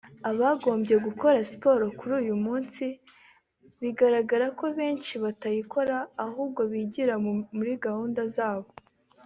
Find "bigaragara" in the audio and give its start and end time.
3.81-4.45